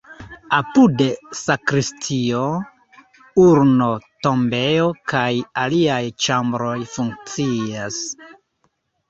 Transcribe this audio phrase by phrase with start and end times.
[0.59, 1.07] Apude
[1.39, 2.39] sakristio,
[3.43, 5.29] urno-tombejo kaj
[5.67, 8.03] aliaj ĉambroj funkcias.